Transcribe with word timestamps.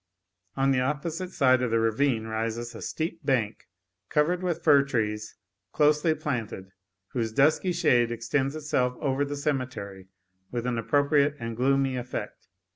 On 0.57 0.71
the 0.71 0.79
opposite 0.79 1.29
side 1.29 1.61
of 1.61 1.69
the 1.69 1.77
ravine 1.79 2.25
rises 2.25 2.73
a 2.73 2.81
steep 2.81 3.23
bank, 3.23 3.67
covered 4.09 4.41
with 4.41 4.63
fir 4.63 4.81
trees 4.83 5.35
closely 5.73 6.15
planted, 6.15 6.71
whose 7.09 7.31
dusky 7.31 7.71
shade 7.71 8.11
extends 8.11 8.55
itself 8.55 8.95
over 8.99 9.23
the 9.23 9.35
cemetery 9.35 10.07
with 10.49 10.65
an 10.65 10.79
appropriate 10.79 11.35
and 11.39 11.55
gloomy 11.55 11.97
effect. 11.97 12.47